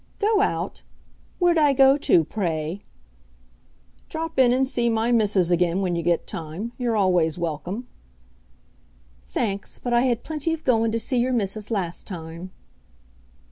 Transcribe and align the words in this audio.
"Go 0.17 0.41
out! 0.41 0.81
Where 1.37 1.51
'ud 1.51 1.59
I 1.59 1.73
go 1.73 1.95
to, 1.95 2.23
pray?" 2.23 2.81
"Drop 4.09 4.39
in 4.39 4.51
an' 4.51 4.65
see 4.65 4.89
my 4.89 5.11
missus 5.11 5.51
again 5.51 5.79
when 5.81 5.95
you 5.95 6.01
git 6.01 6.25
time. 6.25 6.71
You're 6.79 6.97
always 6.97 7.37
welcome." 7.37 7.87
"Thanks, 9.27 9.77
but 9.77 9.93
I 9.93 10.01
had 10.05 10.23
plenty 10.23 10.53
of 10.53 10.63
goin' 10.63 10.91
to 10.91 10.97
see 10.97 11.17
your 11.19 11.33
missus 11.33 11.69
last 11.69 12.07
time." 12.07 12.49